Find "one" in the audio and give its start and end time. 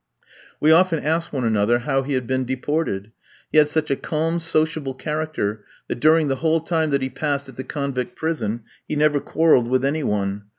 1.31-1.43, 10.01-10.45